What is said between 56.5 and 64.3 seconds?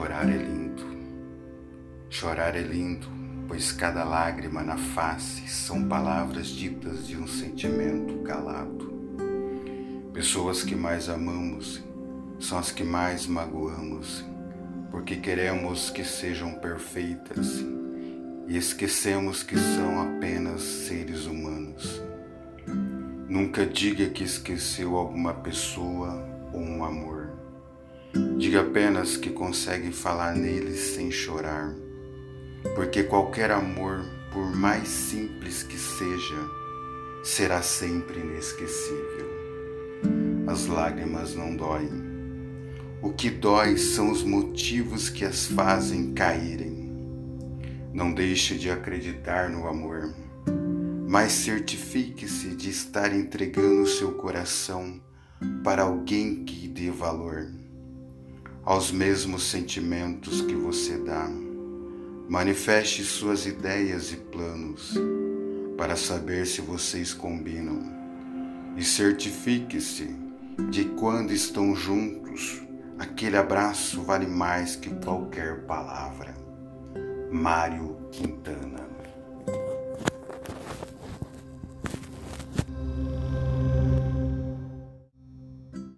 dê valor aos mesmos sentimentos que você dá. Manifeste suas ideias e